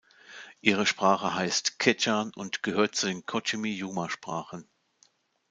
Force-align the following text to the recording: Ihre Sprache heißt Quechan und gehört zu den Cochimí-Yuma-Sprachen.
Ihre 0.61 0.87
Sprache 0.87 1.35
heißt 1.35 1.77
Quechan 1.77 2.33
und 2.33 2.63
gehört 2.63 2.95
zu 2.95 3.05
den 3.05 3.23
Cochimí-Yuma-Sprachen. 3.27 4.67